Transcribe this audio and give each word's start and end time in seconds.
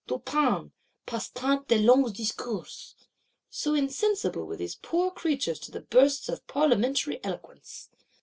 Du 0.07 0.17
pain; 0.17 0.71
pas 1.05 1.29
tant 1.35 1.63
de 1.67 1.75
longs 1.77 2.09
discours!'—So 2.11 3.75
insensible 3.75 4.45
were 4.45 4.57
these 4.57 4.73
poor 4.81 5.11
creatures 5.11 5.59
to 5.59 5.79
bursts 5.79 6.27
of 6.27 6.47
Parliamentary 6.47 7.23
eloquence! 7.23 7.87